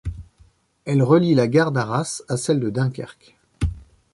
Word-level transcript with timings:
Elle 0.85 1.03
relie 1.03 1.35
la 1.35 1.47
gare 1.47 1.71
d'Arras 1.71 2.23
à 2.27 2.35
celle 2.35 2.59
de 2.59 2.71
Dunkerque. 2.71 3.35